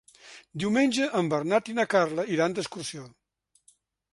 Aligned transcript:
Diumenge 0.61 1.09
en 1.19 1.29
Bernat 1.33 1.69
i 1.73 1.77
na 1.81 1.87
Carla 1.93 2.25
iran 2.37 2.57
d'excursió. 2.61 3.05